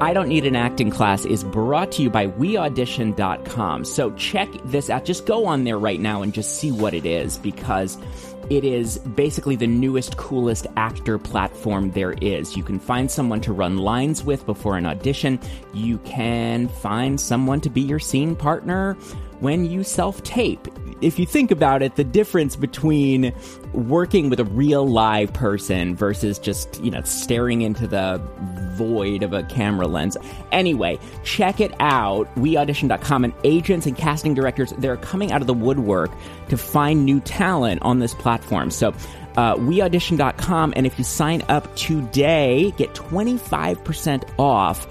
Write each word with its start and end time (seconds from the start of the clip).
I 0.00 0.12
Don't 0.12 0.28
Need 0.28 0.46
an 0.46 0.54
Acting 0.54 0.90
Class 0.90 1.24
is 1.24 1.42
brought 1.42 1.90
to 1.92 2.02
you 2.02 2.08
by 2.08 2.28
WeAudition.com. 2.28 3.84
So 3.84 4.12
check 4.12 4.48
this 4.66 4.90
out. 4.90 5.04
Just 5.04 5.26
go 5.26 5.46
on 5.46 5.64
there 5.64 5.76
right 5.76 5.98
now 5.98 6.22
and 6.22 6.32
just 6.32 6.56
see 6.60 6.70
what 6.70 6.94
it 6.94 7.04
is 7.04 7.36
because 7.36 7.98
it 8.48 8.62
is 8.62 8.98
basically 8.98 9.56
the 9.56 9.66
newest, 9.66 10.16
coolest 10.16 10.68
actor 10.76 11.18
platform 11.18 11.90
there 11.90 12.12
is. 12.12 12.56
You 12.56 12.62
can 12.62 12.78
find 12.78 13.10
someone 13.10 13.40
to 13.40 13.52
run 13.52 13.78
lines 13.78 14.22
with 14.22 14.46
before 14.46 14.76
an 14.76 14.86
audition. 14.86 15.40
You 15.74 15.98
can 15.98 16.68
find 16.68 17.20
someone 17.20 17.60
to 17.62 17.68
be 17.68 17.80
your 17.80 17.98
scene 17.98 18.36
partner 18.36 18.94
when 19.40 19.64
you 19.64 19.82
self 19.82 20.22
tape. 20.22 20.68
If 21.00 21.18
you 21.18 21.26
think 21.26 21.50
about 21.50 21.82
it, 21.82 21.96
the 21.96 22.04
difference 22.04 22.56
between 22.56 23.32
working 23.72 24.30
with 24.30 24.40
a 24.40 24.44
real 24.44 24.86
live 24.86 25.32
person 25.32 25.94
versus 25.94 26.38
just, 26.38 26.82
you 26.82 26.90
know, 26.90 27.02
staring 27.02 27.62
into 27.62 27.86
the 27.86 28.20
void 28.74 29.22
of 29.22 29.32
a 29.32 29.42
camera 29.44 29.86
lens. 29.86 30.16
Anyway, 30.52 30.98
check 31.24 31.60
it 31.60 31.72
out. 31.80 32.32
WeAudition.com 32.36 33.24
and 33.24 33.34
agents 33.44 33.86
and 33.86 33.96
casting 33.96 34.34
directors, 34.34 34.72
they're 34.78 34.96
coming 34.96 35.32
out 35.32 35.40
of 35.40 35.46
the 35.46 35.54
woodwork 35.54 36.10
to 36.48 36.56
find 36.56 37.04
new 37.04 37.20
talent 37.20 37.82
on 37.82 37.98
this 37.98 38.14
platform. 38.14 38.70
So, 38.70 38.94
uh, 39.36 39.54
WeAudition.com, 39.56 40.72
and 40.74 40.86
if 40.86 40.98
you 40.98 41.04
sign 41.04 41.42
up 41.48 41.74
today, 41.76 42.72
get 42.76 42.94
25% 42.94 44.24
off 44.38 44.86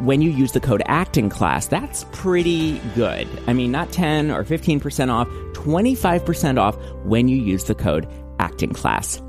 when 0.00 0.22
you 0.22 0.30
use 0.30 0.52
the 0.52 0.60
code 0.60 0.82
acting 0.86 1.28
class 1.28 1.66
that's 1.66 2.04
pretty 2.12 2.78
good. 2.94 3.28
I 3.46 3.52
mean 3.52 3.70
not 3.70 3.92
10 3.92 4.30
or 4.30 4.44
15% 4.44 5.12
off 5.12 5.28
25% 5.54 6.58
off 6.58 6.76
when 7.04 7.28
you 7.28 7.36
use 7.36 7.64
the 7.64 7.74
code 7.74 8.08
acting 8.38 8.72
class. 8.72 9.20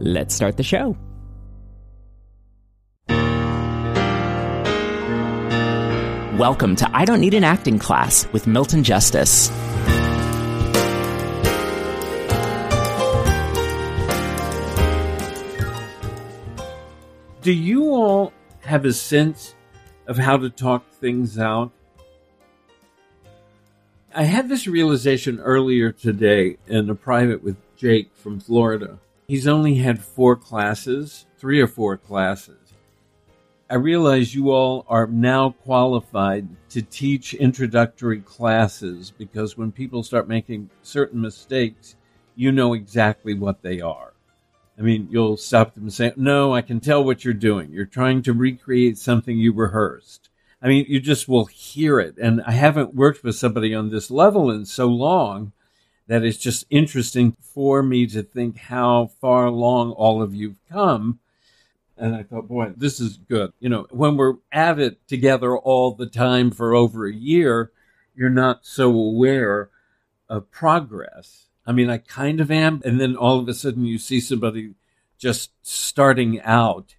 Let's 0.00 0.34
start 0.34 0.56
the 0.56 0.62
show. 0.62 0.96
Welcome 6.36 6.76
to 6.76 6.90
i 6.94 7.06
don't 7.06 7.20
need 7.20 7.32
an 7.32 7.44
acting 7.44 7.78
class 7.78 8.30
with 8.32 8.46
milton 8.46 8.84
justice. 8.84 9.48
Do 17.40 17.52
you 17.52 17.94
all 17.94 18.32
have 18.62 18.84
a 18.84 18.92
sense 18.92 19.55
of 20.06 20.18
how 20.18 20.36
to 20.36 20.50
talk 20.50 20.88
things 20.90 21.38
out? 21.38 21.72
I 24.14 24.22
had 24.22 24.48
this 24.48 24.66
realization 24.66 25.40
earlier 25.40 25.92
today 25.92 26.56
in 26.66 26.88
a 26.88 26.94
private 26.94 27.42
with 27.42 27.56
Jake 27.76 28.10
from 28.14 28.40
Florida. 28.40 28.98
He's 29.28 29.46
only 29.46 29.74
had 29.74 30.02
four 30.02 30.36
classes, 30.36 31.26
three 31.36 31.60
or 31.60 31.66
four 31.66 31.96
classes. 31.96 32.56
I 33.68 33.74
realize 33.74 34.34
you 34.34 34.52
all 34.52 34.86
are 34.88 35.08
now 35.08 35.50
qualified 35.50 36.46
to 36.70 36.82
teach 36.82 37.34
introductory 37.34 38.20
classes 38.20 39.12
because 39.18 39.58
when 39.58 39.72
people 39.72 40.04
start 40.04 40.28
making 40.28 40.70
certain 40.82 41.20
mistakes, 41.20 41.96
you 42.36 42.52
know 42.52 42.74
exactly 42.74 43.34
what 43.34 43.62
they 43.62 43.80
are. 43.80 44.12
I 44.78 44.82
mean, 44.82 45.08
you'll 45.10 45.36
stop 45.36 45.74
them 45.74 45.84
and 45.84 45.92
say, 45.92 46.12
No, 46.16 46.54
I 46.54 46.62
can 46.62 46.80
tell 46.80 47.02
what 47.02 47.24
you're 47.24 47.34
doing. 47.34 47.70
You're 47.70 47.86
trying 47.86 48.22
to 48.22 48.32
recreate 48.32 48.98
something 48.98 49.38
you 49.38 49.52
rehearsed. 49.52 50.28
I 50.60 50.68
mean, 50.68 50.86
you 50.88 51.00
just 51.00 51.28
will 51.28 51.46
hear 51.46 52.00
it. 52.00 52.16
And 52.18 52.42
I 52.46 52.52
haven't 52.52 52.94
worked 52.94 53.22
with 53.22 53.36
somebody 53.36 53.74
on 53.74 53.90
this 53.90 54.10
level 54.10 54.50
in 54.50 54.64
so 54.66 54.86
long 54.86 55.52
that 56.06 56.24
it's 56.24 56.38
just 56.38 56.64
interesting 56.70 57.36
for 57.40 57.82
me 57.82 58.06
to 58.06 58.22
think 58.22 58.58
how 58.58 59.10
far 59.20 59.46
along 59.46 59.92
all 59.92 60.22
of 60.22 60.34
you've 60.34 60.60
come. 60.70 61.18
And 61.98 62.14
I 62.14 62.22
thought, 62.22 62.48
boy, 62.48 62.72
this 62.76 63.00
is 63.00 63.16
good. 63.16 63.52
You 63.58 63.70
know, 63.70 63.86
when 63.90 64.16
we're 64.16 64.34
at 64.52 64.78
it 64.78 65.06
together 65.08 65.56
all 65.56 65.92
the 65.92 66.06
time 66.06 66.50
for 66.50 66.74
over 66.74 67.06
a 67.06 67.12
year, 67.12 67.72
you're 68.14 68.30
not 68.30 68.66
so 68.66 68.90
aware 68.90 69.70
of 70.28 70.50
progress 70.50 71.45
I 71.66 71.72
mean, 71.72 71.90
I 71.90 71.98
kind 71.98 72.40
of 72.40 72.50
am. 72.50 72.80
And 72.84 73.00
then 73.00 73.16
all 73.16 73.38
of 73.38 73.48
a 73.48 73.54
sudden 73.54 73.84
you 73.84 73.98
see 73.98 74.20
somebody 74.20 74.74
just 75.18 75.50
starting 75.62 76.40
out 76.42 76.96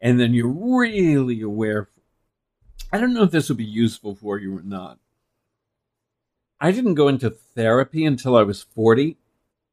and 0.00 0.20
then 0.20 0.34
you're 0.34 0.48
really 0.48 1.40
aware. 1.40 1.88
I 2.92 2.98
don't 2.98 3.14
know 3.14 3.24
if 3.24 3.30
this 3.30 3.48
will 3.48 3.56
be 3.56 3.64
useful 3.64 4.14
for 4.14 4.38
you 4.38 4.56
or 4.56 4.62
not. 4.62 4.98
I 6.60 6.72
didn't 6.72 6.94
go 6.94 7.08
into 7.08 7.30
therapy 7.30 8.04
until 8.04 8.36
I 8.36 8.42
was 8.42 8.62
40 8.62 9.16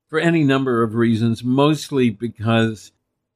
for 0.08 0.20
any 0.20 0.44
number 0.44 0.84
of 0.84 0.96
reasons, 0.96 1.44
mostly 1.44 2.10
because 2.10 2.92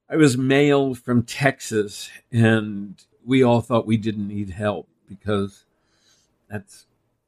I 0.10 0.16
was 0.18 0.38
male 0.38 0.96
from 0.96 1.24
Texas 1.24 2.10
and 2.32 2.96
we 3.26 3.44
all 3.44 3.62
thought 3.62 3.88
we 3.88 3.98
didn't 3.98 4.28
need 4.28 4.52
help 4.52 4.88
because 5.08 5.66
that's 6.50 6.86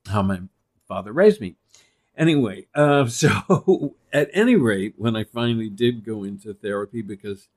how 0.07 0.21
my 0.21 0.41
father 0.87 1.11
raised 1.11 1.41
me. 1.41 1.55
Anyway, 2.17 2.67
uh, 2.75 3.05
so 3.07 3.95
at 4.11 4.29
any 4.33 4.55
rate, 4.55 4.95
when 4.97 5.15
I 5.15 5.23
finally 5.23 5.69
did 5.69 6.05
go 6.05 6.23
into 6.23 6.53
therapy 6.53 7.01
because 7.01 7.47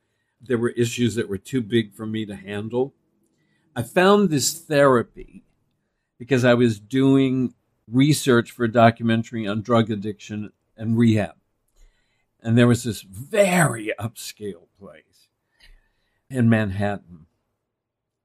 there 0.41 0.59
were 0.59 0.71
issues 0.71 1.15
that 1.15 1.29
were 1.29 1.39
too 1.39 1.63
big 1.63 1.95
for 1.95 2.07
me 2.07 2.27
to 2.27 2.37
handle, 2.37 2.95
I 3.77 3.83
found 3.83 4.31
this 4.31 4.53
therapy 4.53 5.43
because 6.19 6.45
I 6.45 6.55
was 6.55 6.79
doing 6.79 7.55
research 7.91 8.51
for 8.51 8.65
a 8.65 8.73
documentary 8.73 9.47
on 9.47 9.63
drug 9.63 9.91
addiction 9.91 10.53
and 10.77 10.97
rehab. 10.97 11.35
And 12.43 12.57
there 12.57 12.67
was 12.67 12.85
this 12.85 13.03
very 13.03 13.93
upscale 13.99 14.69
place 14.79 15.29
in 16.31 16.49
Manhattan. 16.49 17.27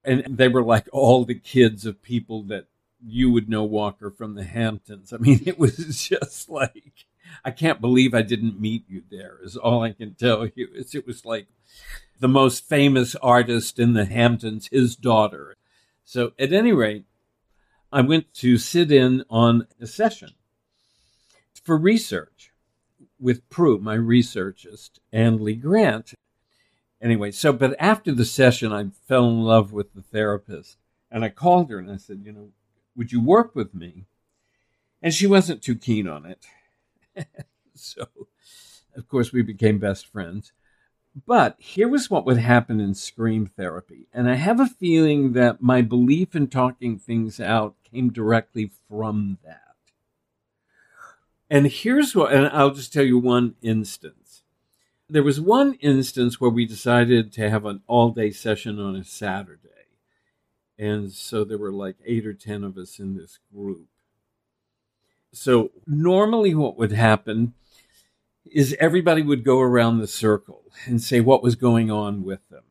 And 0.04 0.38
they 0.38 0.48
were 0.48 0.64
like 0.64 0.88
all 0.92 1.26
the 1.26 1.40
kids 1.40 1.86
of 1.86 2.02
people 2.02 2.44
that 2.44 2.66
you 3.06 3.32
would 3.32 3.50
know 3.50 3.64
Walker 3.64 4.12
from 4.12 4.36
the 4.36 4.44
Hamptons. 4.44 5.14
I 5.14 5.18
mean, 5.18 5.42
it 5.46 5.58
was 5.58 5.78
just 6.10 6.50
like 6.50 7.06
I 7.44 7.52
can't 7.52 7.82
believe 7.82 8.14
I 8.14 8.22
didn't 8.22 8.60
meet 8.60 8.86
you 8.88 9.04
there. 9.10 9.38
Is 9.44 9.56
all 9.56 9.84
I 9.84 9.94
can 9.94 10.16
tell 10.16 10.48
you. 10.56 10.68
It's, 10.74 10.96
it 10.96 11.08
was 11.08 11.26
like 11.26 11.48
the 12.20 12.28
most 12.28 12.68
famous 12.68 13.16
artist 13.16 13.80
in 13.80 13.94
the 13.94 14.06
Hamptons, 14.06 14.68
his 14.72 14.96
daughter. 14.96 15.56
So 16.04 16.34
at 16.40 16.54
any 16.54 16.72
rate, 16.72 17.06
I 17.92 18.02
went 18.02 18.34
to 18.36 18.58
sit 18.58 18.92
in 18.92 19.24
on 19.30 19.68
a 19.80 19.88
session 19.88 20.32
for 21.64 21.78
research 21.78 22.52
with 23.20 23.50
Prue, 23.50 23.80
my 23.80 23.96
researchist, 23.96 25.00
and 25.12 25.42
Lee 25.42 25.56
Grant. 25.56 26.14
Anyway, 27.02 27.32
so 27.32 27.54
but 27.54 27.76
after 27.80 28.12
the 28.12 28.26
session, 28.26 28.72
I 28.72 28.88
fell 29.08 29.30
in 29.30 29.42
love 29.42 29.72
with 29.72 29.94
the 29.94 30.02
therapist, 30.02 30.78
and 31.12 31.24
I 31.24 31.30
called 31.30 31.70
her 31.70 31.80
and 31.80 31.92
I 31.92 31.98
said, 31.98 32.22
you 32.24 32.32
know, 32.32 32.50
would 32.96 33.12
you 33.12 33.22
work 33.22 33.56
with 33.56 33.74
me? 33.74 34.06
And 35.02 35.14
she 35.14 35.28
wasn't 35.28 35.62
too 35.62 35.76
keen 35.76 36.08
on 36.08 36.26
it. 36.26 36.46
so, 37.74 38.08
of 38.96 39.08
course, 39.08 39.32
we 39.32 39.42
became 39.42 39.80
best 39.80 40.08
friends. 40.08 40.52
But 41.26 41.56
here 41.58 41.88
was 41.88 42.10
what 42.10 42.26
would 42.26 42.38
happen 42.38 42.80
in 42.80 42.94
scream 42.94 43.46
therapy. 43.46 44.08
And 44.14 44.30
I 44.30 44.36
have 44.36 44.60
a 44.60 44.68
feeling 44.68 45.34
that 45.34 45.62
my 45.62 45.82
belief 45.82 46.36
in 46.36 46.48
talking 46.48 46.98
things 46.98 47.40
out 47.40 47.76
came 47.84 48.12
directly 48.12 48.72
from 48.88 49.38
that. 49.44 49.62
And 51.50 51.68
here's 51.68 52.16
what, 52.16 52.32
and 52.32 52.48
I'll 52.48 52.72
just 52.72 52.94
tell 52.94 53.04
you 53.04 53.18
one 53.18 53.56
instance. 53.62 54.44
There 55.10 55.24
was 55.24 55.42
one 55.42 55.74
instance 55.76 56.40
where 56.40 56.52
we 56.52 56.66
decided 56.66 57.32
to 57.34 57.50
have 57.50 57.66
an 57.66 57.82
all 57.88 58.12
day 58.12 58.30
session 58.30 58.80
on 58.80 58.96
a 58.96 59.04
Saturday. 59.04 59.79
And 60.80 61.12
so 61.12 61.44
there 61.44 61.58
were 61.58 61.74
like 61.74 61.98
eight 62.06 62.26
or 62.26 62.34
10 62.34 62.64
of 62.64 62.78
us 62.78 63.00
in 63.00 63.18
this 63.18 63.38
group. 63.54 63.88
So 65.34 65.72
normally 65.86 66.56
what 66.56 66.78
would 66.78 66.94
happen 66.94 67.54
is 68.50 68.76
everybody 68.80 69.22
would 69.22 69.44
go 69.44 69.60
around 69.60 70.00
the 70.00 70.08
circle 70.08 70.64
and 70.86 71.02
say 71.02 71.20
what 71.20 71.44
was 71.44 71.56
going 71.56 71.92
on 71.92 72.24
with 72.24 72.40
them. 72.50 72.64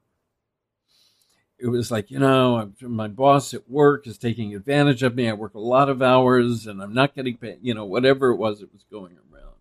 It 1.59 1.69
was 1.69 1.91
like, 1.91 2.11
you 2.11 2.19
know, 2.19 2.73
my 2.81 3.09
boss 3.09 3.53
at 3.53 3.69
work 3.69 4.07
is 4.07 4.17
taking 4.17 4.55
advantage 4.55 5.03
of 5.03 5.15
me. 5.15 5.29
I 5.29 5.35
work 5.35 5.55
a 5.55 5.61
lot 5.61 5.91
of 5.91 6.01
hours 6.01 6.67
and 6.67 6.81
I'm 6.81 6.95
not 6.95 7.15
getting 7.15 7.37
paid, 7.37 7.59
you 7.61 7.75
know, 7.75 7.85
whatever 7.85 8.31
it 8.31 8.37
was, 8.37 8.63
it 8.63 8.73
was 8.73 8.85
going 8.91 9.19
around. 9.33 9.55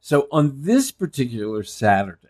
So 0.00 0.26
on 0.32 0.62
this 0.62 0.90
particular 0.90 1.62
Saturday, 1.62 2.28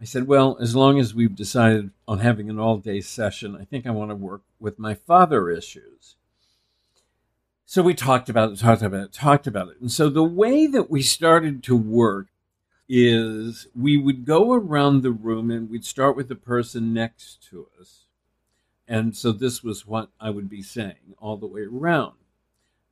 I 0.00 0.04
said, 0.04 0.26
Well, 0.28 0.56
as 0.60 0.76
long 0.76 0.98
as 0.98 1.14
we've 1.14 1.34
decided 1.34 1.90
on 2.06 2.20
having 2.20 2.48
an 2.48 2.58
all 2.58 2.78
day 2.78 3.00
session, 3.00 3.56
I 3.56 3.64
think 3.64 3.86
I 3.86 3.90
want 3.90 4.10
to 4.10 4.14
work 4.14 4.42
with 4.60 4.78
my 4.78 4.94
father 4.94 5.50
issues. 5.50 6.16
So 7.66 7.82
we 7.82 7.94
talked 7.94 8.28
about 8.28 8.52
it, 8.52 8.58
talked 8.58 8.82
about 8.82 9.04
it, 9.04 9.12
talked 9.12 9.46
about 9.46 9.68
it. 9.68 9.80
And 9.80 9.92
so 9.92 10.08
the 10.08 10.24
way 10.24 10.66
that 10.66 10.90
we 10.90 11.02
started 11.02 11.62
to 11.64 11.76
work 11.76 12.28
is 12.88 13.66
we 13.74 13.98
would 13.98 14.24
go 14.24 14.54
around 14.54 15.02
the 15.02 15.10
room 15.10 15.50
and 15.50 15.68
we'd 15.68 15.84
start 15.84 16.16
with 16.16 16.28
the 16.28 16.34
person 16.34 16.94
next 16.94 17.46
to 17.50 17.66
us. 17.78 18.04
And 18.86 19.14
so 19.14 19.32
this 19.32 19.62
was 19.62 19.86
what 19.86 20.08
I 20.18 20.30
would 20.30 20.48
be 20.48 20.62
saying 20.62 21.14
all 21.18 21.36
the 21.36 21.46
way 21.46 21.62
around. 21.62 22.14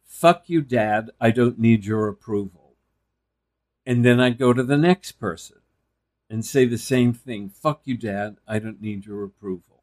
Fuck 0.05 0.45
you, 0.49 0.61
dad. 0.61 1.11
I 1.19 1.31
don't 1.31 1.59
need 1.59 1.87
your 1.87 2.09
approval. 2.09 2.75
And 3.87 4.05
then 4.05 4.21
I'd 4.21 4.39
go 4.39 4.53
to 4.53 4.63
the 4.63 4.77
next 4.77 5.13
person 5.13 5.59
and 6.29 6.45
say 6.45 6.65
the 6.65 6.79
same 6.79 7.13
thing. 7.13 7.49
Fuck 7.49 7.83
you, 7.85 7.97
dad. 7.97 8.37
I 8.47 8.59
don't 8.59 8.81
need 8.81 9.07
your 9.07 9.25
approval. 9.25 9.83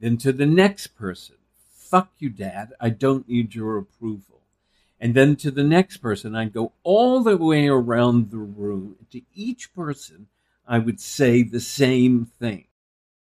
Then 0.00 0.16
to 0.18 0.32
the 0.32 0.46
next 0.46 0.88
person. 0.88 1.36
Fuck 1.74 2.12
you, 2.18 2.30
dad. 2.30 2.72
I 2.80 2.90
don't 2.90 3.28
need 3.28 3.54
your 3.54 3.76
approval. 3.76 4.40
And 5.00 5.14
then 5.14 5.36
to 5.36 5.50
the 5.50 5.64
next 5.64 5.98
person, 5.98 6.34
I'd 6.34 6.52
go 6.52 6.72
all 6.82 7.22
the 7.22 7.36
way 7.36 7.68
around 7.68 8.30
the 8.30 8.38
room. 8.38 8.96
To 9.10 9.20
each 9.34 9.74
person, 9.74 10.28
I 10.66 10.78
would 10.78 11.00
say 11.00 11.42
the 11.42 11.60
same 11.60 12.24
thing. 12.24 12.64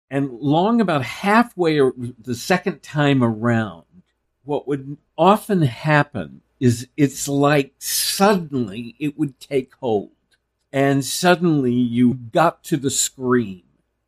And 0.09 0.31
long 0.39 0.81
about 0.81 1.03
halfway 1.03 1.77
the 1.77 2.35
second 2.35 2.81
time 2.81 3.23
around, 3.23 3.83
what 4.43 4.67
would 4.67 4.97
often 5.17 5.61
happen 5.61 6.41
is 6.59 6.87
it's 6.97 7.27
like 7.27 7.73
suddenly 7.77 8.95
it 8.99 9.17
would 9.17 9.39
take 9.39 9.75
hold. 9.75 10.11
And 10.77 11.03
suddenly 11.03 11.73
you 11.73 12.13
got 12.13 12.63
to 12.65 12.77
the 12.77 12.91
scream 12.91 13.63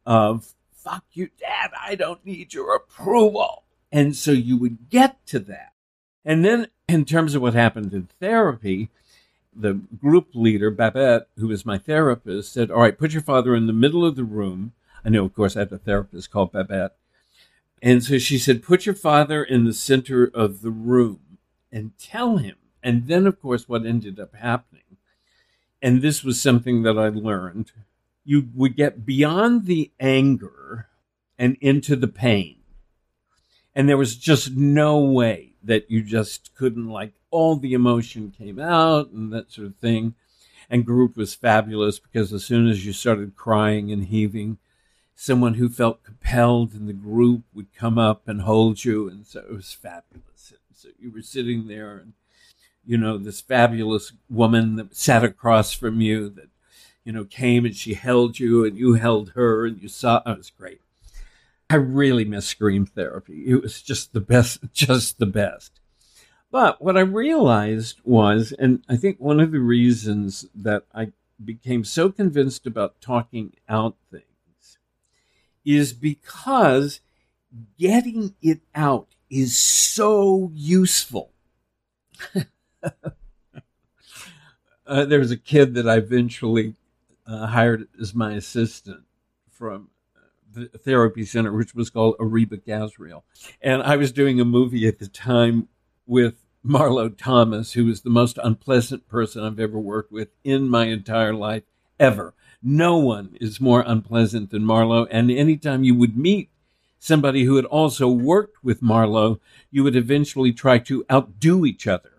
of, 0.06 0.54
fuck 0.71 1.04
you, 1.13 1.30
dad, 1.39 1.71
I 1.81 1.95
don't 1.95 2.24
need 2.24 2.54
your 2.54 2.75
approval. 2.75 3.63
And 3.92 4.16
so 4.16 4.30
you 4.30 4.56
would 4.57 4.88
get 4.88 5.25
to 5.25 5.39
that. 5.39 5.74
And 6.24 6.45
then, 6.45 6.68
in 6.88 7.06
terms 7.06 7.33
of 7.33 7.42
what 7.42 7.56
happened 7.56 7.92
in 7.92 8.07
therapy, 8.19 8.92
the 9.51 9.81
group 10.00 10.27
leader, 10.36 10.69
Babette, 10.69 11.30
who 11.38 11.48
was 11.48 11.66
my 11.66 11.80
therapist, 11.80 12.54
said, 12.54 12.69
All 12.69 12.81
right, 12.81 13.00
put 13.00 13.13
your 13.13 13.24
father 13.24 13.56
in 13.56 13.65
the 13.65 13.74
middle 13.74 14.06
of 14.06 14.15
the 14.15 14.24
room. 14.24 14.74
I 15.04 15.10
know, 15.10 15.25
of 15.25 15.33
course, 15.33 15.57
I 15.57 15.62
have 15.62 15.72
a 15.72 15.80
therapist 15.80 16.30
called 16.30 16.51
Babette. 16.51 16.95
And 17.81 18.04
so 18.04 18.19
she 18.19 18.38
said, 18.38 18.62
Put 18.62 18.86
your 18.86 18.94
father 18.94 19.44
in 19.44 19.65
the 19.65 19.74
center 19.74 20.30
of 20.36 20.62
the 20.62 20.69
room 20.69 21.39
and 21.72 21.98
tell 21.98 22.38
him. 22.38 22.57
And 22.83 23.07
then, 23.07 23.25
of 23.25 23.42
course, 23.42 23.68
what 23.68 23.88
ended 23.88 24.19
up 24.19 24.36
happening, 24.36 24.83
and 25.81 26.02
this 26.02 26.24
was 26.24 26.42
something 26.42 26.84
that 26.84 26.98
I 26.98 27.10
learned, 27.10 27.72
you 28.24 28.50
would 28.54 28.76
get 28.76 29.06
beyond 29.06 29.66
the 29.66 29.92
anger 30.00 30.88
and 31.38 31.58
into 31.62 31.96
the 31.96 32.08
pain. 32.08 32.58
And 33.74 33.88
there 33.88 33.98
was 33.98 34.18
just 34.18 34.52
no 34.52 35.00
way 35.00 35.54
that 35.64 35.90
you 35.90 36.04
just 36.04 36.54
couldn't 36.56 36.90
like 36.90 37.14
all 37.31 37.56
the 37.56 37.74
emotion 37.74 38.34
came 38.36 38.60
out 38.60 39.10
and 39.12 39.31
that 39.31 39.52
sort 39.52 39.68
of 39.68 39.76
thing. 39.78 40.16
And 40.70 40.86
group 40.86 41.16
was 41.18 41.34
fabulous 41.34 42.00
because 42.00 42.34
as 42.34 42.46
soon 42.46 42.68
as 42.68 42.86
you 42.86 42.94
started 42.94 43.36
crying 43.36 43.92
and 43.92 44.06
heaving, 44.06 44.58
someone 45.16 45.56
who 45.56 45.70
felt 45.70 46.04
compelled 46.04 46.74
in 46.74 46.86
the 46.88 46.94
group 46.94 47.44
would 47.54 47.74
come 47.74 47.98
up 47.98 48.28
and 48.28 48.42
hold 48.42 48.84
you. 48.84 49.10
And 49.10 49.25
so 49.25 49.40
it 49.40 49.54
was 49.54 49.74
fabulous. 49.74 50.52
And 50.52 50.78
so 50.78 50.90
you 51.00 51.12
were 51.12 51.22
sitting 51.22 51.68
there 51.68 51.98
and, 51.98 52.14
you 52.86 52.98
know, 52.98 53.18
this 53.18 53.42
fabulous 53.42 54.14
woman 54.30 54.76
that 54.76 54.96
sat 54.96 55.24
across 55.24 55.74
from 55.74 56.02
you 56.02 56.30
that, 56.30 56.50
you 57.04 57.12
know, 57.12 57.24
came 57.24 57.66
and 57.66 57.76
she 57.76 57.94
held 57.94 58.40
you 58.40 58.66
and 58.66 58.78
you 58.78 58.96
held 58.96 59.31
her 59.31 59.66
and 59.66 59.81
you 59.81 59.88
saw, 59.88 60.22
oh, 60.26 60.34
it 60.34 60.38
was 60.38 60.50
great. 60.50 60.81
I 61.70 61.76
really 61.76 62.26
miss 62.26 62.48
scream 62.48 62.86
therapy. 62.86 63.44
It 63.48 63.62
was 63.62 63.81
just 63.81 64.14
the 64.14 64.22
best, 64.22 64.60
just 64.74 65.20
the 65.20 65.26
best. 65.26 65.80
But 66.52 66.81
what 66.81 66.98
I 66.98 67.02
realized 67.02 68.02
was, 68.04 68.52
and 68.58 68.84
I 68.90 68.96
think 68.96 69.20
one 69.20 69.40
of 69.40 69.52
the 69.52 69.60
reasons 69.60 70.48
that 70.56 70.86
I 70.94 71.12
became 71.44 71.84
so 71.84 72.12
convinced 72.12 72.66
about 72.66 73.00
talking 73.02 73.54
out 73.70 73.96
things 74.12 74.78
is 75.64 75.94
because 75.94 77.02
getting 77.78 78.36
it 78.42 78.62
out 78.74 79.10
is 79.30 79.58
so 79.58 80.52
useful. 80.54 81.32
uh, 84.88 85.06
there 85.06 85.20
was 85.20 85.31
a 85.31 85.38
kid 85.38 85.74
that 85.76 85.88
I 85.88 85.98
eventually 85.98 86.76
uh, 87.28 87.48
hired 87.48 87.88
as 88.00 88.14
my 88.14 88.34
assistant 88.34 89.04
from 89.52 89.90
the 90.52 90.68
therapy 90.68 91.26
center, 91.26 91.52
which 91.54 91.76
was 91.76 91.90
called 91.90 92.18
Ariba 92.18 92.62
Gazriel. 92.64 93.24
And 93.62 93.84
I 93.84 93.96
was 93.96 94.12
doing 94.12 94.40
a 94.40 94.46
movie 94.46 94.88
at 94.88 95.00
the 95.00 95.08
time 95.08 95.68
with 96.08 96.44
Marlo 96.66 97.16
Thomas, 97.16 97.74
who 97.74 97.86
was 97.86 98.02
the 98.02 98.10
most 98.10 98.40
unpleasant 98.44 99.08
person 99.08 99.44
I've 99.44 99.60
ever 99.60 99.80
worked 99.80 100.12
with 100.12 100.30
in 100.44 100.68
my 100.68 100.86
entire 100.86 101.34
life, 101.34 101.64
ever. 102.00 102.34
No 102.62 102.98
one 102.98 103.38
is 103.40 103.62
more 103.62 103.84
unpleasant 103.86 104.50
than 104.50 104.64
Marlo. 104.64 105.08
And 105.10 105.32
anytime 105.32 105.84
you 105.84 105.96
would 105.96 106.18
meet 106.18 106.50
somebody 106.98 107.44
who 107.46 107.56
had 107.56 107.66
also 107.66 108.10
worked 108.10 108.64
with 108.64 108.82
Marlo, 108.82 109.40
you 109.72 109.84
would 109.84 109.96
eventually 109.96 110.52
try 110.52 110.80
to 110.80 111.06
outdo 111.10 111.66
each 111.66 111.88
other 111.88 112.19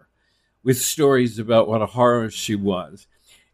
with 0.62 0.78
stories 0.78 1.38
about 1.38 1.68
what 1.68 1.82
a 1.82 1.86
horror 1.86 2.30
she 2.30 2.54
was. 2.54 3.06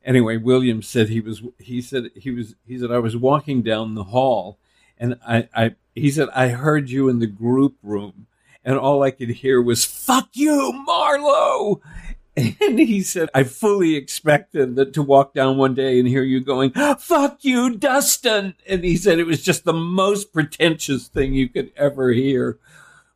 Anyway, 0.05 0.37
William 0.37 0.83
said 0.83 1.09
he 1.09 1.21
was 1.21 1.43
he 1.59 1.81
said 1.81 2.11
he 2.15 2.31
was 2.31 2.55
he 2.67 2.79
said 2.79 2.93
I 2.93 2.99
was 2.99 3.17
walking 3.17 3.63
down 3.63 3.95
the 3.95 4.05
hall 4.05 4.59
and 4.99 5.19
I, 5.27 5.49
I 5.55 5.75
he 5.95 6.11
said 6.11 6.29
I 6.35 6.49
heard 6.49 6.91
you 6.91 7.09
in 7.09 7.19
the 7.19 7.27
group 7.27 7.77
room 7.83 8.27
and 8.65 8.79
all 8.79 9.03
I 9.03 9.11
could 9.11 9.31
hear 9.31 9.61
was 9.61 9.85
"fuck 9.85 10.29
you, 10.33 10.85
Marlo." 10.89 11.81
And 12.37 12.79
he 12.79 13.01
said, 13.01 13.31
I 13.35 13.45
fully 13.45 13.97
expected 13.97 14.77
that 14.77 14.93
to 14.93 15.03
walk 15.03 15.33
down 15.33 15.57
one 15.57 15.75
day 15.75 15.99
and 15.99 16.07
hear 16.07 16.23
you 16.23 16.41
going, 16.41 16.71
fuck 16.99 17.39
you, 17.41 17.79
Dustin. 17.79 18.55
And 18.69 18.85
he 18.85 18.99
said 18.99 19.19
it 19.19 19.27
was 19.27 19.43
just 19.43 19.65
the 19.65 19.73
most 19.73 20.35
pretentious 20.35 21.09
thing 21.09 21.33
you 21.33 21.49
could 21.49 21.73
ever 21.77 22.11
hear 22.11 22.59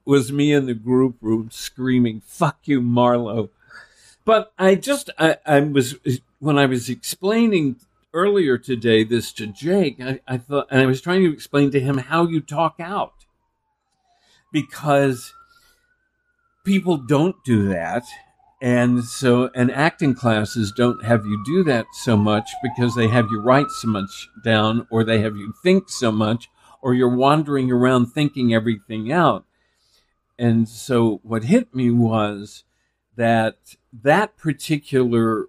was 0.07 0.33
me 0.33 0.55
in 0.55 0.65
the 0.65 0.75
group 0.75 1.17
room 1.21 1.51
screaming, 1.51 2.23
fuck 2.25 2.61
you, 2.65 2.81
Marlo. 2.81 3.51
But 4.25 4.53
I 4.59 4.75
just, 4.75 5.11
I, 5.19 5.39
I 5.47 5.61
was, 5.61 5.97
when 6.39 6.59
I 6.59 6.67
was 6.67 6.89
explaining 6.89 7.77
earlier 8.13 8.59
today 8.59 9.05
this 9.05 9.33
to 9.33 9.47
Jake, 9.47 10.01
I, 10.01 10.21
I 10.27 10.39
thought, 10.39 10.67
and 10.71 10.81
I 10.81 10.87
was 10.87 11.01
trying 11.01 11.23
to 11.23 11.33
explain 11.33 11.71
to 11.73 11.81
him 11.81 11.99
how 11.99 12.27
you 12.27 12.41
talk 12.41 12.77
out 12.79 13.25
because 14.53 15.33
people 16.65 16.97
don't 16.97 17.37
do 17.45 17.69
that. 17.69 18.05
And 18.63 19.05
so, 19.05 19.51
and 19.55 19.71
acting 19.71 20.15
classes 20.15 20.71
don't 20.77 21.03
have 21.05 21.25
you 21.25 21.43
do 21.47 21.65
that 21.65 21.87
so 21.93 22.17
much 22.17 22.50
because 22.62 22.95
they 22.95 23.09
have 23.09 23.29
you 23.31 23.41
write 23.41 23.71
so 23.71 23.89
much 23.89 24.29
down 24.45 24.87
or 24.91 25.03
they 25.03 25.21
have 25.21 25.37
you 25.37 25.55
think 25.62 25.89
so 25.89 26.12
much 26.12 26.50
or 26.83 26.93
you're 26.93 27.15
wandering 27.15 27.71
around 27.71 28.07
thinking 28.07 28.53
everything 28.53 29.11
out. 29.11 29.45
And 30.39 30.69
so 30.69 31.21
what 31.23 31.45
hit 31.45 31.75
me 31.75 31.91
was 31.91 32.65
that 33.17 33.76
that 33.93 34.37
particular 34.37 35.47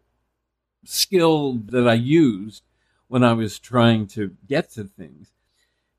skill 0.83 1.53
that 1.65 1.87
I 1.87 1.93
used 1.93 2.63
when 3.07 3.23
I 3.23 3.33
was 3.33 3.59
trying 3.59 4.07
to 4.07 4.35
get 4.47 4.71
to 4.71 4.85
things 4.85 5.31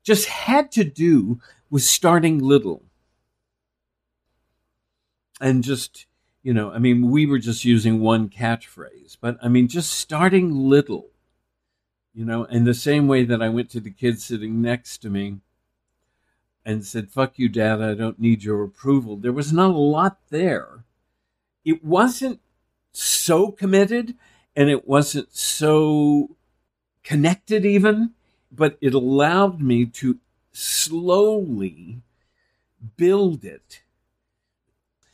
just 0.03 0.27
had 0.27 0.71
to 0.73 0.83
do 0.83 1.39
with 1.69 1.83
starting 1.83 2.39
little. 2.39 2.83
And 5.39 5.63
just 5.63 6.05
you 6.43 6.53
know 6.53 6.71
i 6.71 6.77
mean 6.77 7.09
we 7.09 7.25
were 7.25 7.39
just 7.39 7.65
using 7.65 7.99
one 8.01 8.29
catchphrase 8.29 9.17
but 9.19 9.37
i 9.41 9.47
mean 9.47 9.67
just 9.67 9.91
starting 9.91 10.53
little 10.69 11.07
you 12.13 12.23
know 12.23 12.43
in 12.43 12.65
the 12.65 12.73
same 12.73 13.07
way 13.07 13.23
that 13.23 13.41
i 13.41 13.49
went 13.49 13.69
to 13.69 13.79
the 13.79 13.89
kid 13.89 14.21
sitting 14.21 14.61
next 14.61 14.97
to 14.97 15.09
me 15.09 15.37
and 16.65 16.85
said 16.85 17.09
fuck 17.09 17.39
you 17.39 17.47
dad 17.49 17.81
i 17.81 17.93
don't 17.93 18.19
need 18.19 18.43
your 18.43 18.63
approval. 18.63 19.15
There 19.15 19.31
was 19.31 19.51
not 19.51 19.71
a 19.71 19.77
lot 19.77 20.17
there 20.29 20.83
it 21.65 21.83
wasn't 21.83 22.39
so 22.91 23.51
committed 23.51 24.15
and 24.55 24.69
it 24.69 24.87
wasn't 24.87 25.35
so 25.35 26.35
connected 27.03 27.65
even, 27.65 28.11
but 28.51 28.77
it 28.81 28.93
allowed 28.93 29.61
me 29.61 29.85
to 29.85 30.19
slowly 30.51 32.01
build 32.97 33.43
it. 33.43 33.81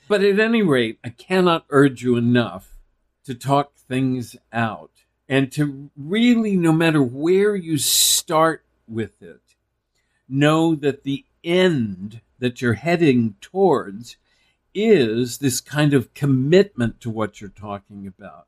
But 0.08 0.24
at 0.24 0.40
any 0.40 0.62
rate, 0.62 1.00
I 1.04 1.10
cannot 1.10 1.66
urge 1.70 2.02
you 2.02 2.16
enough 2.16 2.76
to 3.26 3.36
talk 3.36 3.76
things 3.76 4.36
out 4.52 4.92
and 5.28 5.52
to 5.52 5.92
really, 5.96 6.58
no 6.58 6.74
matter 6.74 7.02
where 7.02 7.56
you 7.56 7.78
start 7.78 8.66
with 8.88 9.22
it, 9.22 9.42
know 10.28 10.74
that 10.76 11.04
the 11.04 11.26
end 11.44 12.22
that 12.40 12.62
you're 12.62 12.74
heading 12.74 13.36
towards 13.40 14.18
is 14.86 15.38
this 15.38 15.62
kind 15.62 15.94
of 15.94 16.14
commitment 16.14 17.02
to 17.02 17.10
what 17.10 17.40
you're 17.40 17.50
talking 17.50 18.08
about. 18.08 18.48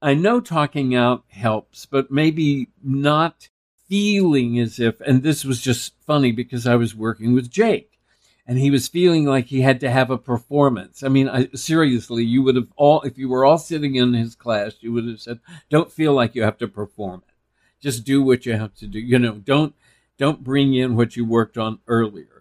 I 0.00 0.14
know 0.14 0.40
talking 0.40 0.94
out 0.94 1.24
helps, 1.28 1.86
but 1.86 2.10
maybe 2.10 2.68
not 2.82 3.48
feeling 3.88 4.58
as 4.58 4.78
if, 4.78 5.00
and 5.00 5.22
this 5.22 5.44
was 5.44 5.60
just 5.60 5.94
funny 6.06 6.30
because 6.30 6.66
I 6.66 6.76
was 6.76 6.94
working 6.94 7.34
with 7.34 7.50
Jake 7.50 7.98
and 8.46 8.58
he 8.58 8.70
was 8.70 8.88
feeling 8.88 9.26
like 9.26 9.46
he 9.46 9.60
had 9.60 9.80
to 9.80 9.90
have 9.90 10.10
a 10.10 10.18
performance. 10.18 11.02
I 11.02 11.08
mean, 11.08 11.28
I, 11.28 11.48
seriously, 11.54 12.24
you 12.24 12.42
would 12.42 12.56
have 12.56 12.68
all, 12.76 13.02
if 13.02 13.18
you 13.18 13.28
were 13.28 13.44
all 13.44 13.58
sitting 13.58 13.96
in 13.96 14.14
his 14.14 14.34
class, 14.34 14.76
you 14.80 14.92
would 14.92 15.06
have 15.06 15.20
said, 15.20 15.40
don't 15.68 15.92
feel 15.92 16.14
like 16.14 16.34
you 16.34 16.42
have 16.42 16.58
to 16.58 16.68
perform 16.68 17.22
it. 17.26 17.34
Just 17.80 18.04
do 18.04 18.22
what 18.22 18.46
you 18.46 18.54
have 18.54 18.74
to 18.76 18.86
do. 18.86 18.98
You 18.98 19.18
know, 19.18 19.32
don't, 19.32 19.74
don't 20.16 20.42
bring 20.42 20.74
in 20.74 20.96
what 20.96 21.16
you 21.16 21.24
worked 21.24 21.58
on 21.58 21.80
earlier. 21.86 22.37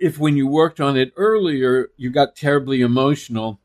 If 0.00 0.18
when 0.18 0.36
you 0.36 0.48
worked 0.48 0.80
on 0.80 0.96
it 0.96 1.12
earlier, 1.14 1.90
you 1.96 2.10
got 2.10 2.34
terribly 2.34 2.80
emotional, 2.80 3.60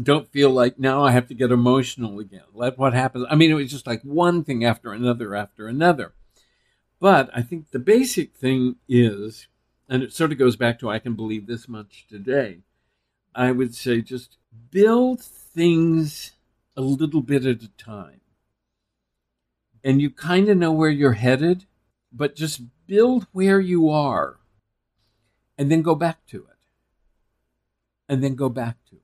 don't 0.00 0.28
feel 0.28 0.50
like 0.50 0.78
now 0.78 1.04
I 1.04 1.10
have 1.10 1.26
to 1.28 1.34
get 1.34 1.50
emotional 1.50 2.20
again. 2.20 2.44
Let 2.54 2.78
what 2.78 2.94
happens. 2.94 3.26
I 3.28 3.34
mean, 3.34 3.50
it 3.50 3.54
was 3.54 3.70
just 3.70 3.86
like 3.86 4.02
one 4.02 4.44
thing 4.44 4.64
after 4.64 4.92
another 4.92 5.34
after 5.34 5.66
another. 5.66 6.12
But 7.00 7.28
I 7.34 7.42
think 7.42 7.72
the 7.72 7.80
basic 7.80 8.36
thing 8.36 8.76
is 8.88 9.48
and 9.88 10.02
it 10.02 10.12
sort 10.12 10.32
of 10.32 10.38
goes 10.38 10.56
back 10.56 10.78
to 10.78 10.88
I 10.88 11.00
can 11.00 11.14
believe 11.14 11.46
this 11.46 11.68
much 11.68 12.06
today. 12.08 12.60
I 13.34 13.50
would 13.50 13.74
say 13.74 14.00
just 14.00 14.38
build 14.70 15.20
things 15.20 16.32
a 16.76 16.80
little 16.80 17.20
bit 17.20 17.44
at 17.44 17.62
a 17.62 17.68
time. 17.76 18.20
And 19.84 20.00
you 20.00 20.08
kind 20.08 20.48
of 20.48 20.56
know 20.56 20.72
where 20.72 20.88
you're 20.88 21.12
headed, 21.12 21.66
but 22.12 22.36
just 22.36 22.62
build 22.86 23.26
where 23.32 23.60
you 23.60 23.90
are 23.90 24.38
and 25.58 25.70
then 25.70 25.82
go 25.82 25.94
back 25.94 26.26
to 26.26 26.38
it. 26.38 26.56
And 28.08 28.22
then 28.22 28.34
go 28.34 28.48
back 28.48 28.76
to 28.90 28.96
it. 28.96 29.02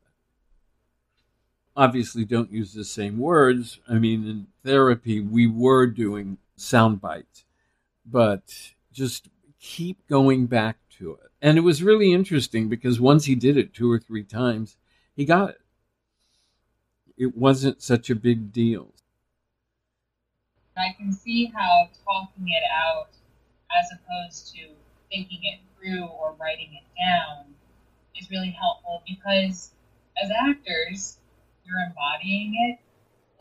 Obviously, 1.77 2.25
don't 2.25 2.53
use 2.53 2.73
the 2.73 2.85
same 2.85 3.19
words. 3.19 3.79
I 3.89 3.95
mean, 3.95 4.27
in 4.27 4.47
therapy, 4.65 5.21
we 5.21 5.47
were 5.47 5.87
doing 5.87 6.39
sound 6.57 7.01
bites, 7.01 7.45
but 8.05 8.73
just 8.93 9.29
keep 9.61 10.07
going 10.09 10.47
back 10.47 10.79
to 10.99 11.13
it. 11.13 11.31
And 11.41 11.57
it 11.57 11.63
was 11.63 11.83
really 11.83 12.13
interesting 12.13 12.69
because 12.69 13.01
once 13.01 13.27
he 13.27 13.35
did 13.35 13.57
it 13.57 13.73
two 13.73 13.91
or 13.91 13.99
three 13.99 14.25
times, 14.25 14.77
he 15.15 15.25
got 15.25 15.51
it. 15.51 15.61
It 17.17 17.37
wasn't 17.37 17.83
such 17.83 18.11
a 18.11 18.15
big 18.15 18.53
deal. 18.53 18.93
I 20.77 20.95
can 20.97 21.13
see 21.13 21.47
how 21.47 21.89
talking 22.05 22.49
it 22.49 22.63
out 22.73 23.09
as 23.77 23.87
opposed 23.93 24.55
to 24.55 24.69
thinking 25.11 25.41
it 25.43 25.61
through 25.77 26.07
or 26.07 26.35
writing 26.41 26.71
it 26.75 26.85
down 27.01 27.55
is 28.17 28.31
really 28.31 28.51
helpful 28.51 29.03
because 29.07 29.73
as 30.23 30.31
actors, 30.31 31.19
you're 31.65 31.81
embodying 31.87 32.55
it, 32.71 32.79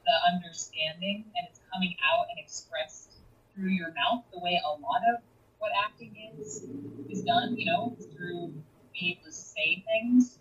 the 0.05 0.33
understanding, 0.33 1.25
and 1.35 1.47
it's 1.49 1.59
coming 1.73 1.95
out 2.05 2.27
and 2.29 2.39
expressed 2.39 3.13
through 3.55 3.69
your 3.69 3.93
mouth 3.93 4.23
the 4.33 4.39
way 4.39 4.61
a 4.63 4.69
lot 4.81 5.01
of 5.13 5.21
what 5.59 5.71
acting 5.83 6.15
is 6.37 6.65
is 7.09 7.23
done, 7.23 7.57
you 7.57 7.65
know, 7.65 7.97
through 8.15 8.53
being 8.93 9.17
able 9.17 9.25
to 9.25 9.31
say 9.31 9.83
things. 9.87 10.39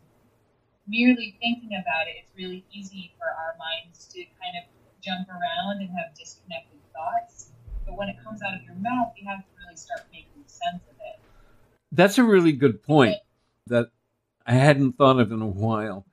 Merely 0.87 1.37
thinking 1.41 1.71
about 1.81 2.07
it, 2.07 2.15
it's 2.23 2.31
really 2.37 2.65
easy 2.73 3.13
for 3.19 3.27
our 3.27 3.57
minds 3.59 4.07
to 4.13 4.23
kind 4.39 4.55
of 4.61 4.65
jump 5.03 5.29
around 5.29 5.81
and 5.81 5.91
have 5.91 6.15
disconnected 6.17 6.79
thoughts. 6.93 7.51
But 7.87 7.97
when 7.97 8.09
it 8.09 8.17
comes 8.23 8.43
out 8.43 8.55
of 8.55 8.63
your 8.63 8.75
mouth, 8.77 9.13
you 9.17 9.27
have 9.27 9.41
to 9.41 9.51
really 9.63 9.77
start 9.77 10.03
making 10.13 10.45
sense 10.47 10.83
of 10.91 10.96
it. 10.96 10.96
That's 11.97 12.19
a 12.19 12.25
really 12.25 12.53
good 12.53 12.83
point 12.83 13.17
that 13.67 13.91
I 14.47 14.53
hadn't 14.53 14.93
thought 14.93 15.19
of 15.19 15.33
in 15.33 15.41
a 15.41 15.47
while. 15.47 16.05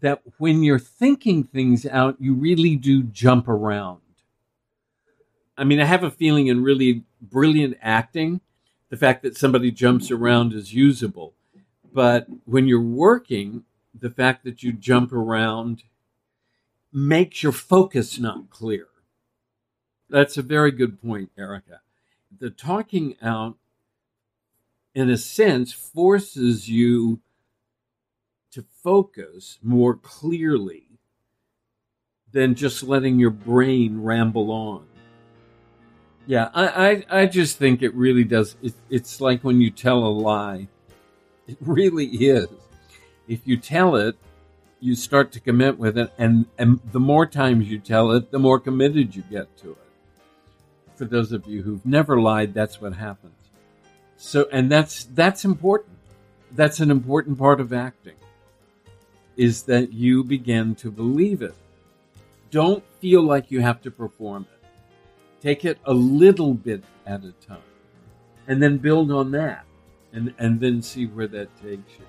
That 0.00 0.20
when 0.36 0.62
you're 0.62 0.78
thinking 0.78 1.42
things 1.42 1.86
out, 1.86 2.16
you 2.20 2.34
really 2.34 2.76
do 2.76 3.02
jump 3.02 3.48
around. 3.48 4.00
I 5.56 5.64
mean, 5.64 5.80
I 5.80 5.86
have 5.86 6.04
a 6.04 6.10
feeling 6.10 6.48
in 6.48 6.62
really 6.62 7.04
brilliant 7.20 7.78
acting, 7.80 8.40
the 8.90 8.96
fact 8.96 9.22
that 9.22 9.38
somebody 9.38 9.70
jumps 9.70 10.10
around 10.10 10.52
is 10.52 10.74
usable. 10.74 11.32
But 11.94 12.26
when 12.44 12.66
you're 12.66 12.80
working, 12.82 13.64
the 13.98 14.10
fact 14.10 14.44
that 14.44 14.62
you 14.62 14.72
jump 14.72 15.12
around 15.12 15.84
makes 16.92 17.42
your 17.42 17.52
focus 17.52 18.18
not 18.18 18.50
clear. 18.50 18.88
That's 20.10 20.36
a 20.36 20.42
very 20.42 20.72
good 20.72 21.00
point, 21.00 21.30
Erica. 21.38 21.80
The 22.38 22.50
talking 22.50 23.16
out, 23.22 23.56
in 24.94 25.10
a 25.10 25.16
sense, 25.16 25.72
forces 25.72 26.68
you 26.68 27.20
to 28.52 28.64
focus 28.82 29.58
more 29.62 29.94
clearly 29.94 30.86
than 32.32 32.54
just 32.54 32.82
letting 32.82 33.18
your 33.18 33.30
brain 33.30 34.02
ramble 34.02 34.50
on. 34.50 34.86
Yeah, 36.26 36.50
I, 36.54 37.04
I, 37.10 37.22
I 37.22 37.26
just 37.26 37.58
think 37.58 37.82
it 37.82 37.94
really 37.94 38.24
does. 38.24 38.56
It, 38.62 38.74
it's 38.88 39.20
like 39.20 39.42
when 39.42 39.60
you 39.60 39.70
tell 39.70 39.98
a 39.98 40.08
lie. 40.08 40.68
It 41.48 41.56
really 41.60 42.06
is. 42.06 42.48
If 43.26 43.40
you 43.46 43.56
tell 43.56 43.96
it, 43.96 44.16
you 44.78 44.94
start 44.94 45.32
to 45.32 45.40
commit 45.40 45.78
with 45.78 45.98
it, 45.98 46.12
and, 46.18 46.46
and 46.58 46.80
the 46.92 47.00
more 47.00 47.26
times 47.26 47.68
you 47.68 47.78
tell 47.78 48.12
it, 48.12 48.30
the 48.30 48.38
more 48.38 48.58
committed 48.58 49.14
you 49.14 49.22
get 49.30 49.56
to 49.58 49.72
it. 49.72 49.78
For 50.96 51.04
those 51.04 51.32
of 51.32 51.46
you 51.46 51.62
who've 51.62 51.84
never 51.84 52.20
lied, 52.20 52.54
that's 52.54 52.80
what 52.80 52.94
happens. 52.94 53.41
So, 54.24 54.46
and 54.52 54.70
that's 54.70 55.02
that's 55.02 55.44
important. 55.44 55.98
That's 56.52 56.78
an 56.78 56.92
important 56.92 57.38
part 57.38 57.60
of 57.60 57.72
acting. 57.72 58.14
Is 59.36 59.64
that 59.64 59.92
you 59.92 60.22
begin 60.22 60.76
to 60.76 60.92
believe 60.92 61.42
it. 61.42 61.54
Don't 62.52 62.84
feel 63.00 63.22
like 63.22 63.50
you 63.50 63.60
have 63.62 63.82
to 63.82 63.90
perform 63.90 64.46
it 64.52 64.62
Take 65.42 65.64
it 65.64 65.78
a 65.84 65.92
little 65.92 66.54
bit 66.54 66.84
at 67.04 67.24
a 67.24 67.32
time. 67.44 67.58
And 68.46 68.62
then 68.62 68.78
build 68.78 69.10
on 69.10 69.32
that. 69.32 69.64
And, 70.12 70.32
and 70.38 70.60
then 70.60 70.82
see 70.82 71.06
where 71.06 71.26
that 71.26 71.48
takes 71.60 71.90
you. 71.98 72.04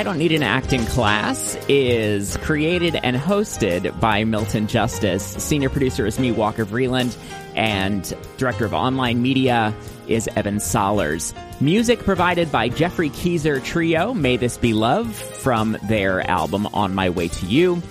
I 0.00 0.02
Don't 0.02 0.16
Need 0.16 0.32
an 0.32 0.42
Acting 0.42 0.86
Class 0.86 1.58
is 1.68 2.38
created 2.38 2.96
and 3.02 3.14
hosted 3.14 4.00
by 4.00 4.24
Milton 4.24 4.66
Justice. 4.66 5.22
Senior 5.22 5.68
producer 5.68 6.06
is 6.06 6.18
me, 6.18 6.32
Walker 6.32 6.64
Vreeland, 6.64 7.14
and 7.54 8.10
director 8.38 8.64
of 8.64 8.72
online 8.72 9.20
media 9.20 9.74
is 10.08 10.26
Evan 10.36 10.56
Solers. 10.56 11.34
Music 11.60 11.98
provided 11.98 12.50
by 12.50 12.70
Geoffrey 12.70 13.10
Keezer 13.10 13.62
Trio, 13.62 14.14
May 14.14 14.38
This 14.38 14.56
Be 14.56 14.72
Love, 14.72 15.14
from 15.14 15.76
their 15.82 16.26
album 16.30 16.66
On 16.68 16.94
My 16.94 17.10
Way 17.10 17.28
to 17.28 17.44
You. 17.44 17.82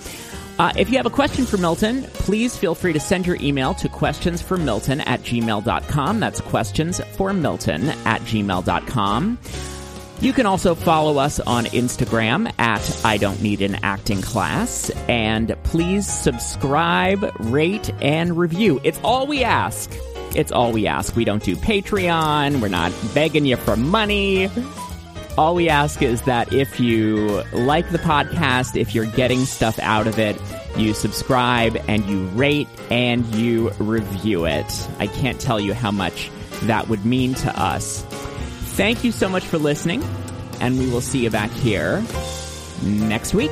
Uh, 0.58 0.72
if 0.76 0.90
you 0.90 0.96
have 0.96 1.06
a 1.06 1.10
question 1.10 1.46
for 1.46 1.58
Milton, 1.58 2.02
please 2.02 2.56
feel 2.56 2.74
free 2.74 2.92
to 2.92 2.98
send 2.98 3.24
your 3.24 3.36
email 3.36 3.72
to 3.74 3.88
questionsformilton 3.88 5.06
at 5.06 5.20
gmail.com. 5.20 6.18
That's 6.18 6.40
questions 6.40 7.00
for 7.16 7.32
Milton 7.32 7.88
at 8.04 8.20
gmail.com. 8.22 9.38
You 10.20 10.34
can 10.34 10.44
also 10.44 10.74
follow 10.74 11.16
us 11.16 11.40
on 11.40 11.64
Instagram 11.64 12.52
at 12.58 13.04
I 13.06 13.16
Don't 13.16 13.40
Need 13.40 13.62
an 13.62 13.76
Acting 13.82 14.20
Class. 14.20 14.90
And 15.08 15.56
please 15.64 16.06
subscribe, 16.06 17.32
rate, 17.40 17.90
and 18.02 18.36
review. 18.36 18.80
It's 18.84 19.00
all 19.02 19.26
we 19.26 19.42
ask. 19.42 19.90
It's 20.36 20.52
all 20.52 20.72
we 20.72 20.86
ask. 20.86 21.16
We 21.16 21.24
don't 21.24 21.42
do 21.42 21.56
Patreon. 21.56 22.60
We're 22.60 22.68
not 22.68 22.92
begging 23.14 23.46
you 23.46 23.56
for 23.56 23.76
money. 23.76 24.50
All 25.38 25.54
we 25.54 25.70
ask 25.70 26.02
is 26.02 26.20
that 26.22 26.52
if 26.52 26.78
you 26.78 27.42
like 27.54 27.90
the 27.90 27.98
podcast, 27.98 28.78
if 28.78 28.94
you're 28.94 29.06
getting 29.06 29.46
stuff 29.46 29.78
out 29.78 30.06
of 30.06 30.18
it, 30.18 30.36
you 30.76 30.92
subscribe 30.92 31.82
and 31.88 32.04
you 32.04 32.26
rate 32.26 32.68
and 32.90 33.24
you 33.34 33.70
review 33.78 34.44
it. 34.44 34.88
I 34.98 35.06
can't 35.06 35.40
tell 35.40 35.58
you 35.58 35.72
how 35.72 35.90
much 35.90 36.30
that 36.64 36.88
would 36.88 37.06
mean 37.06 37.32
to 37.36 37.58
us. 37.58 38.04
Thank 38.80 39.04
you 39.04 39.12
so 39.12 39.28
much 39.28 39.44
for 39.44 39.58
listening, 39.58 40.02
and 40.58 40.78
we 40.78 40.88
will 40.88 41.02
see 41.02 41.22
you 41.22 41.28
back 41.28 41.50
here 41.50 42.02
next 42.82 43.34
week. 43.34 43.50